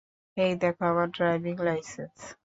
[0.37, 2.17] এই দেখো আমার ড্রাইভিং লাইসেন্স।